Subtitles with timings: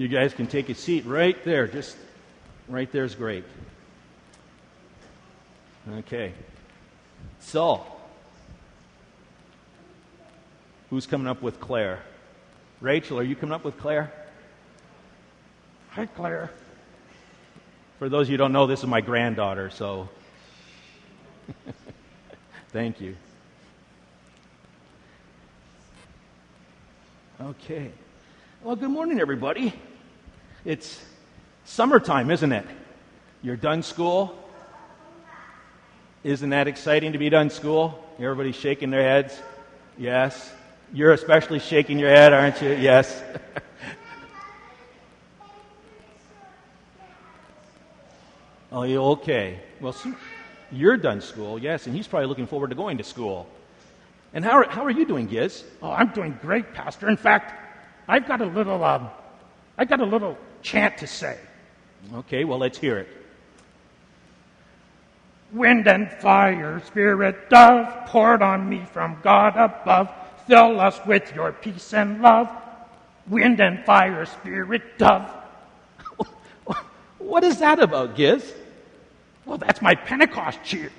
[0.00, 1.66] You guys can take a seat right there.
[1.66, 1.94] Just
[2.68, 3.44] right there's great.
[5.98, 6.32] Okay.
[7.40, 7.84] So,
[10.88, 11.98] who's coming up with Claire?
[12.80, 14.10] Rachel, are you coming up with Claire?
[15.90, 16.50] Hi, Claire.
[17.98, 20.08] For those of you who don't know, this is my granddaughter, so
[22.70, 23.16] thank you.
[27.38, 27.90] Okay.
[28.62, 29.74] Well, good morning, everybody.
[30.64, 31.02] It's
[31.64, 32.66] summertime, isn't it?
[33.42, 34.36] You're done school.
[36.22, 38.04] Isn't that exciting to be done school?
[38.18, 39.40] Everybody's shaking their heads.
[39.96, 40.52] Yes.
[40.92, 42.72] You're especially shaking your head, aren't you?
[42.72, 43.22] Yes.
[48.72, 49.60] oh, you okay?
[49.80, 49.96] Well,
[50.70, 53.46] you're done school, yes, and he's probably looking forward to going to school.
[54.34, 55.64] And how are, how are you doing, Giz?
[55.82, 57.08] Oh, I'm doing great, Pastor.
[57.08, 57.54] In fact,
[58.06, 59.08] I've got a little, um,
[59.78, 61.38] I've got a little chant to say.
[62.14, 63.08] Okay, well, let's hear it.
[65.52, 70.10] Wind and fire, spirit dove, poured on me from God above.
[70.46, 72.48] Fill us with your peace and love.
[73.28, 75.28] Wind and fire, spirit dove.
[77.18, 78.54] what is that about, Giz?
[79.44, 80.92] Well, that's my Pentecost cheer.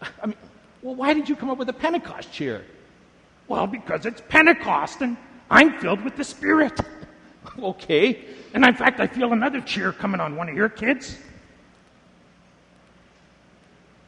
[0.00, 0.36] I mean,
[0.82, 2.64] well, why did you come up with a Pentecost cheer?
[3.48, 5.16] Well, because it's Pentecost and
[5.50, 6.78] I'm filled with the Spirit.
[7.58, 8.24] okay.
[8.54, 11.18] And in fact, I feel another cheer coming on one of your kids.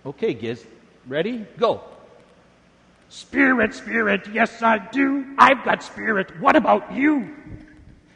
[0.04, 0.64] Okay, Giz.
[1.06, 1.46] Ready?
[1.58, 1.82] Go.
[3.08, 5.34] Spirit, Spirit, yes, I do.
[5.36, 6.40] I've got Spirit.
[6.40, 7.34] What about you?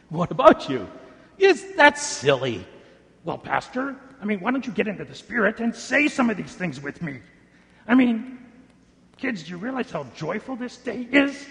[0.09, 0.89] What about you?
[1.37, 2.65] Yes, that's silly.
[3.25, 6.37] Well, Pastor, I mean, why don't you get into the Spirit and say some of
[6.37, 7.19] these things with me?
[7.89, 8.39] I mean,
[9.17, 11.45] kids, do you realize how joyful this day is?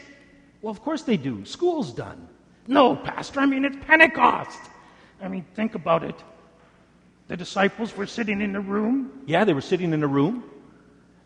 [0.62, 1.44] Well, of course they do.
[1.44, 2.30] School's done.
[2.68, 4.60] No, Pastor, I mean, it's Pentecost.
[5.22, 6.16] I mean, think about it.
[7.28, 9.24] The disciples were sitting in a room.
[9.26, 10.44] Yeah, they were sitting in a room.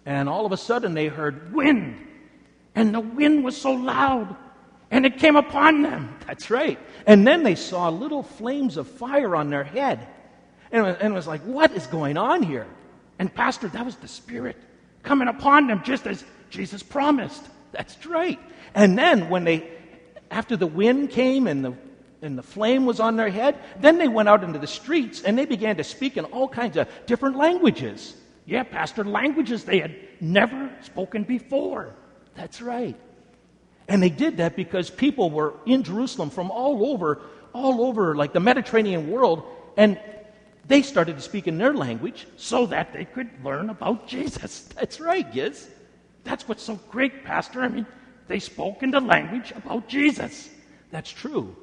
[0.05, 2.07] And all of a sudden they heard wind.
[2.75, 4.35] And the wind was so loud.
[4.89, 6.15] And it came upon them.
[6.27, 6.79] That's right.
[7.05, 10.07] And then they saw little flames of fire on their head.
[10.71, 12.67] And it was like, what is going on here?
[13.19, 14.57] And, Pastor, that was the Spirit
[15.03, 17.43] coming upon them just as Jesus promised.
[17.71, 18.39] That's right.
[18.75, 19.69] And then when they,
[20.31, 21.73] after the wind came and the,
[22.21, 25.37] and the flame was on their head, then they went out into the streets and
[25.37, 28.15] they began to speak in all kinds of different languages.
[28.45, 31.93] Yeah, Pastor, languages they had never spoken before.
[32.35, 32.95] That's right.
[33.87, 37.21] And they did that because people were in Jerusalem from all over,
[37.53, 39.43] all over, like the Mediterranean world,
[39.77, 39.99] and
[40.67, 44.61] they started to speak in their language so that they could learn about Jesus.
[44.75, 45.69] That's right, Giz.
[46.23, 47.61] That's what's so great, Pastor.
[47.61, 47.85] I mean,
[48.27, 50.49] they spoke in the language about Jesus.
[50.91, 51.55] That's true.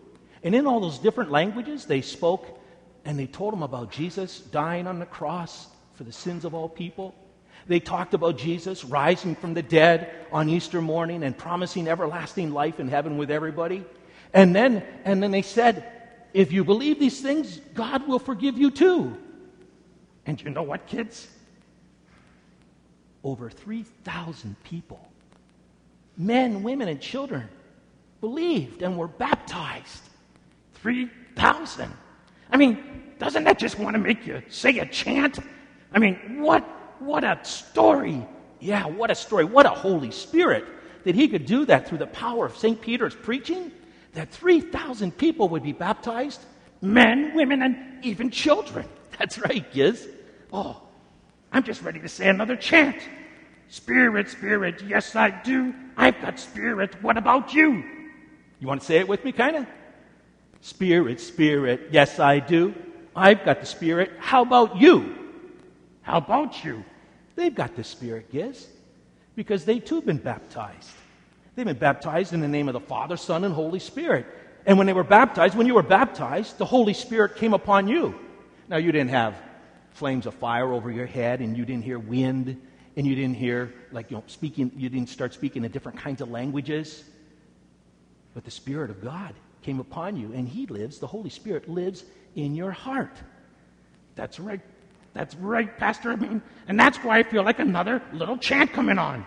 [0.42, 2.60] And in all those different languages, they spoke
[3.04, 6.68] and they told them about Jesus dying on the cross for the sins of all
[6.68, 7.14] people.
[7.66, 12.80] They talked about Jesus rising from the dead on Easter morning and promising everlasting life
[12.80, 13.84] in heaven with everybody.
[14.32, 15.90] And then, and then they said,
[16.34, 19.16] if you believe these things, God will forgive you too.
[20.26, 21.28] And you know what, kids?
[23.22, 25.08] Over 3,000 people
[26.16, 27.48] men, women, and children
[28.20, 30.02] believed and were baptized.
[30.74, 31.92] 3,000.
[32.50, 35.38] I mean, doesn't that just want to make you say a chant?
[35.92, 36.62] I mean, what,
[37.00, 38.26] what a story.
[38.60, 39.44] Yeah, what a story.
[39.44, 40.64] What a Holy Spirit
[41.04, 42.80] that he could do that through the power of St.
[42.80, 43.70] Peter's preaching,
[44.14, 46.40] that 3,000 people would be baptized
[46.80, 48.86] men, women, and even children.
[49.18, 50.08] That's right, Giz.
[50.52, 50.82] Oh,
[51.52, 52.96] I'm just ready to say another chant.
[53.68, 55.74] Spirit, Spirit, yes, I do.
[55.96, 57.02] I've got Spirit.
[57.02, 57.84] What about you?
[58.60, 59.66] You want to say it with me, kind of?
[60.60, 62.74] Spirit, Spirit, yes, I do.
[63.14, 64.12] I've got the Spirit.
[64.18, 65.14] How about you?
[66.02, 66.84] How about you?
[67.36, 68.66] They've got the Spirit, Giz,
[69.36, 70.90] because they too have been baptized.
[71.54, 74.26] They've been baptized in the name of the Father, Son, and Holy Spirit.
[74.66, 78.14] And when they were baptized, when you were baptized, the Holy Spirit came upon you.
[78.68, 79.34] Now, you didn't have
[79.92, 82.60] flames of fire over your head, and you didn't hear wind
[82.96, 86.20] and you didn't hear, like, you know, speaking, you didn't start speaking in different kinds
[86.20, 87.04] of languages.
[88.34, 92.04] But the Spirit of God came upon you, and He lives, the Holy Spirit lives
[92.36, 93.16] in your heart.
[94.14, 94.60] That's right.
[95.12, 96.12] That's right, Pastor.
[96.12, 99.24] I mean, and that's why I feel like another little chant coming on.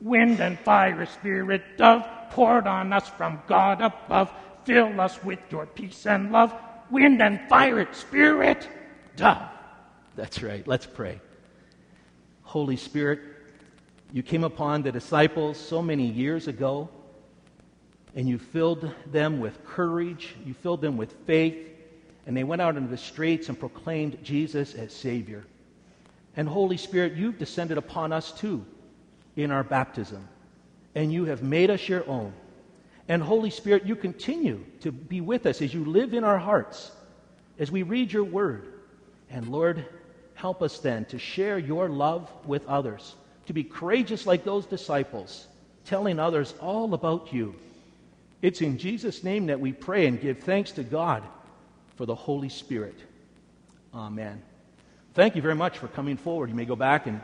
[0.00, 4.32] Wind and fire, Spirit, dove, poured on us from God above.
[4.64, 6.54] Fill us with your peace and love.
[6.90, 8.68] Wind and fire, Spirit,
[9.16, 9.42] dove.
[10.16, 10.66] That's right.
[10.66, 11.20] Let's pray.
[12.50, 13.20] Holy Spirit,
[14.12, 16.88] you came upon the disciples so many years ago.
[18.14, 21.56] and you filled them with courage, you filled them with faith,
[22.26, 25.44] and they went out into the streets and proclaimed Jesus as Savior.
[26.36, 28.64] And Holy Spirit, you've descended upon us too
[29.36, 30.26] in our baptism,
[30.94, 32.32] and you have made us your own.
[33.08, 36.92] And Holy Spirit, you continue to be with us as you live in our hearts,
[37.58, 38.72] as we read your word.
[39.28, 39.84] And Lord,
[40.40, 43.14] help us then to share your love with others,
[43.46, 45.46] to be courageous like those disciples,
[45.84, 47.54] telling others all about you.
[48.40, 51.22] It's in Jesus' name that we pray and give thanks to God
[51.96, 52.98] for the Holy Spirit.
[53.94, 54.40] Amen.
[55.12, 56.48] Thank you very much for coming forward.
[56.48, 57.20] You may go back and